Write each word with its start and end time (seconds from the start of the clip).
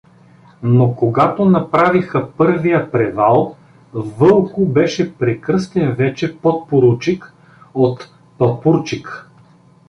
Но 0.63 0.95
когато 0.95 1.45
направиха 1.45 2.29
първия 2.37 2.91
превал, 2.91 3.55
Вълко 3.93 4.65
беше 4.65 5.15
прекръстен 5.17 5.95
вече 5.95 6.37
подпоручик— 6.37 7.33
от 7.73 8.09
Папурчик. 8.37 9.29